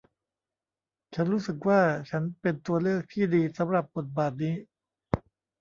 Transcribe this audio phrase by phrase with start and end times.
[1.13, 4.55] ฉันรู้สึกว่าฉันเป็นตัวเลือกที่ดีสำหรับบทบาทนี้